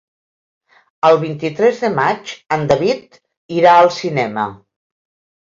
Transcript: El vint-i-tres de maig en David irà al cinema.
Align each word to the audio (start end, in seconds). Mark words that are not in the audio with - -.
El 1.09 1.17
vint-i-tres 1.23 1.81
de 1.87 1.91
maig 1.99 2.33
en 2.57 2.65
David 2.73 3.21
irà 3.59 3.77
al 3.83 3.93
cinema. 4.01 4.49